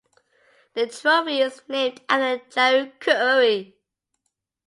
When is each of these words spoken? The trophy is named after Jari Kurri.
The 0.73 0.87
trophy 0.87 1.41
is 1.41 1.61
named 1.67 2.01
after 2.09 2.39
Jari 2.59 2.91
Kurri. 2.99 3.73